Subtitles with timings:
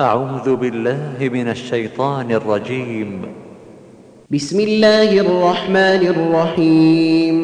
[0.00, 3.22] أعوذ بالله من الشيطان الرجيم.
[4.30, 7.36] بسم الله الرحمن الرحيم.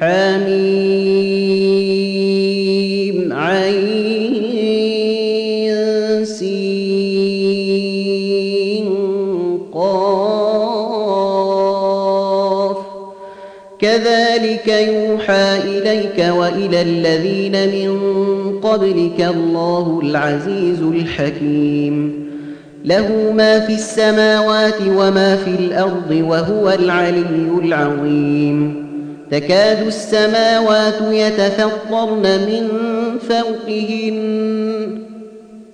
[0.00, 1.91] حميم.
[13.82, 17.98] كذلك يوحى إليك وإلى الذين من
[18.60, 22.26] قبلك الله العزيز الحكيم.
[22.84, 28.86] له ما في السماوات وما في الأرض وهو العلي العظيم.
[29.30, 32.68] تكاد السماوات يتفطرن من
[33.28, 35.11] فوقهن.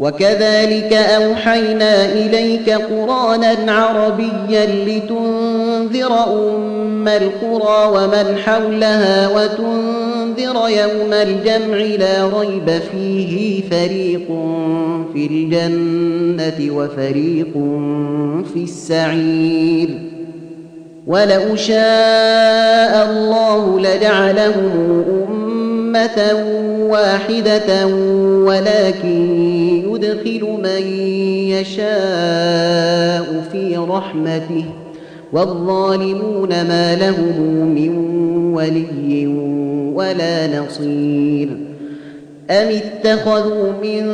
[0.00, 12.80] وكذلك أوحينا إليك قرانا عربيا لتنذر أم القرى ومن حولها وتنذر يوم الجمع لا ريب
[12.92, 14.26] فيه فريق
[15.12, 17.52] في الجنة وفريق
[18.54, 19.88] في السعير.
[21.06, 26.34] ولو شاء الله لجعلهم أمة
[26.90, 27.86] واحدة
[28.46, 30.82] ولكن يدخل من
[31.48, 31.84] يشاء
[33.52, 34.64] في رحمته
[35.32, 37.40] والظالمون ما لهم
[37.74, 37.98] من
[38.54, 39.26] ولي
[39.94, 41.48] ولا نصير
[42.50, 44.04] أم اتخذوا من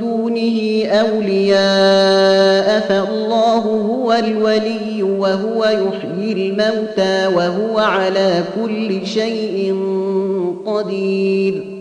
[0.00, 9.76] دونه أولياء فالله هو الولي وهو يحيي الموتى وهو على كل شيء
[10.66, 11.75] قدير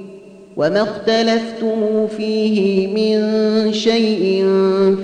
[0.58, 4.46] وما اختلفتم فيه من شيء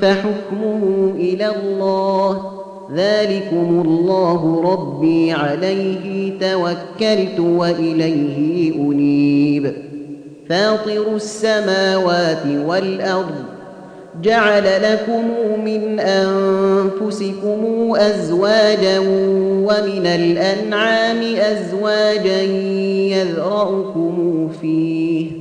[0.01, 2.51] فحكمه إلى الله.
[2.95, 9.73] ذلكم الله ربي عليه توكلت وإليه أنيب.
[10.49, 13.35] فاطر السماوات والأرض
[14.21, 15.23] جعل لكم
[15.65, 18.99] من أنفسكم أزواجا
[19.67, 22.41] ومن الأنعام أزواجا
[23.11, 25.40] يذرأكم فيه.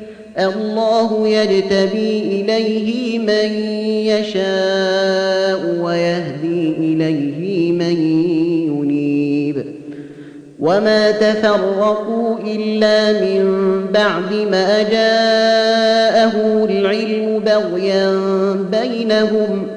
[0.39, 3.53] الله يجتبي إليه من
[4.07, 8.01] يشاء ويهدي إليه من
[8.67, 9.65] ينيب.
[10.59, 13.45] وما تفرقوا إلا من
[13.93, 18.19] بعد ما جاءه العلم بغيا
[18.71, 19.67] بينهم.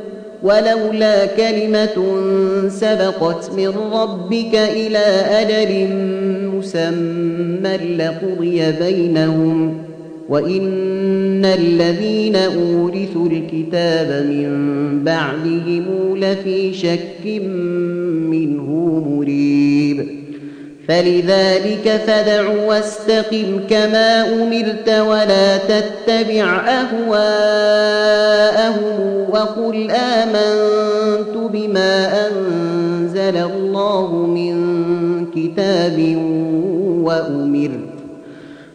[0.42, 2.18] ولولا كلمة
[2.68, 5.94] سبقت من ربك إلى أجل
[6.54, 9.93] مسمى لقضي بينهم ۖ.
[10.28, 14.50] وإن الذين أورثوا الكتاب من
[15.04, 17.42] بعدهم لفي شك
[18.30, 18.70] منه
[19.08, 20.24] مريب
[20.88, 28.04] فلذلك فدع واستقم كما أمرت ولا تتبع أهواءهم
[29.30, 34.54] وقل آمنت بما أنزل الله من
[35.34, 36.16] كتاب
[37.02, 37.93] وأمرت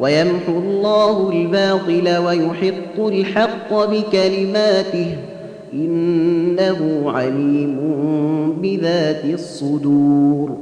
[0.00, 5.16] ويمحو الله الباطل ويحق الحق بكلماته
[5.72, 7.80] إنه عليم
[8.62, 10.56] بذات الصدور.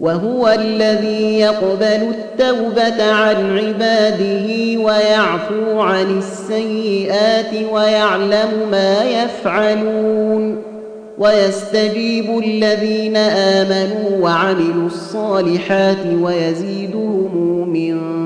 [0.00, 4.46] وهو الذي يقبل التوبة عن عباده
[4.80, 10.56] ويعفو عن السيئات ويعلم ما يفعلون.
[11.18, 18.25] ويستجيب الذين آمنوا وعملوا الصالحات ويزيدهم من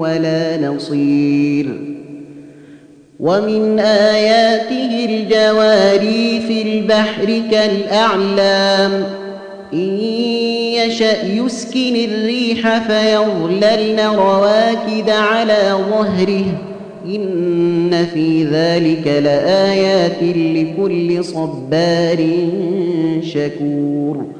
[0.00, 1.66] ولا نصير.
[3.20, 9.04] ومن آياته الجواري في البحر كالأعلام.
[9.74, 9.98] إن
[10.74, 16.44] يشأ يسكن الريح فيظللن رواكد على ظهره.
[17.06, 22.26] إن في ذلك لآيات لكل صبار
[23.22, 24.39] شكور.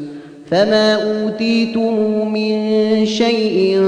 [0.51, 1.93] فما أوتيتم
[2.33, 3.81] من شيء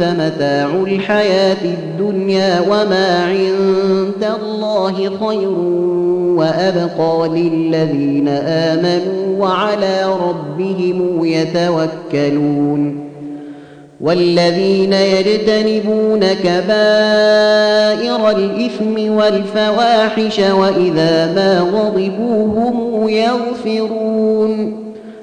[0.00, 5.58] فمتاع الحياة الدنيا وما عند الله خير
[6.36, 13.10] وأبقى للذين آمنوا وعلى ربهم يتوكلون
[14.00, 24.89] والذين يجتنبون كبائر الإثم والفواحش وإذا ما غضبوا هم يغفرون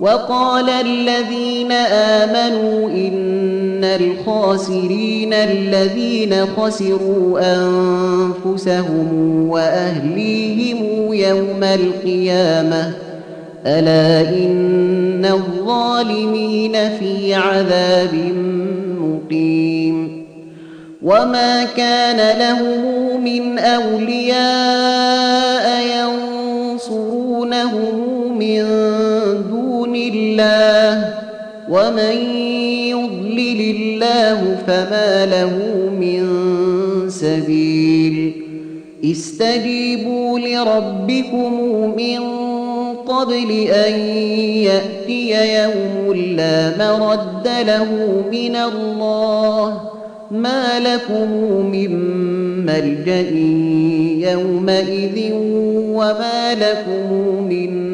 [0.00, 9.08] وقال الذين آمنوا إن الخاسرين الذين خسروا أنفسهم
[9.48, 12.92] وأهليهم يوم القيامة.
[13.66, 18.14] ألا إن الظالمين في عذاب
[19.00, 20.24] مقيم.
[21.02, 22.62] وما كان له
[23.18, 24.24] من أولياء
[25.96, 27.72] ينصرونه
[28.38, 28.64] من
[29.96, 31.14] الله
[31.68, 32.16] ومن
[32.88, 35.52] يضلل الله فما له
[36.00, 36.24] من
[37.08, 38.32] سبيل
[39.04, 41.52] استجيبوا لربكم
[41.96, 42.20] من
[43.06, 44.00] قبل أن
[44.40, 47.88] يأتي يوم لا مرد له
[48.32, 49.80] من الله
[50.30, 51.30] ما لكم
[51.72, 51.90] من
[52.66, 53.30] ملجأ
[54.30, 55.32] يومئذ
[55.94, 57.12] وما لكم
[57.48, 57.93] من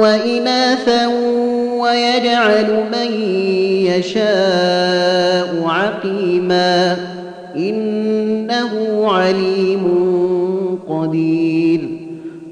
[0.00, 1.06] وإناثا
[1.78, 3.08] ويجعل من
[3.86, 6.33] يشاء عقيما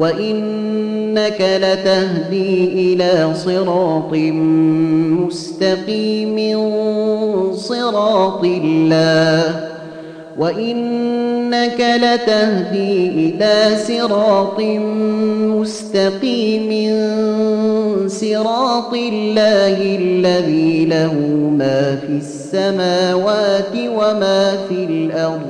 [0.00, 2.64] وانك لتهدي
[2.94, 4.12] إلى صراط
[5.20, 6.36] مستقيم
[7.54, 9.70] صراط الله
[10.38, 14.60] وانك لتهدي إلى صراط
[15.60, 16.70] مستقيم
[18.08, 21.14] صراط الله الذي له
[21.58, 25.49] ما في السماوات وما في الأرض